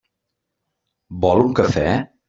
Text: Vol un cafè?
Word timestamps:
Vol 1.27 1.45
un 1.47 1.57
cafè? 1.61 1.89